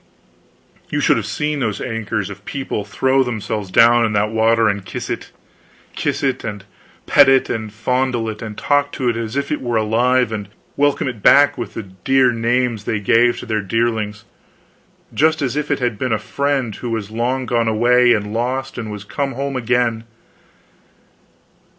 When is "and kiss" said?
4.67-5.11